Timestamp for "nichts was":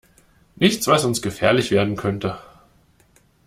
0.55-1.05